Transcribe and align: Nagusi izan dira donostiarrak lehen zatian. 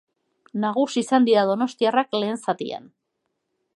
Nagusi 0.61 1.03
izan 1.03 1.27
dira 1.29 1.43
donostiarrak 1.49 2.19
lehen 2.23 2.43
zatian. 2.49 2.89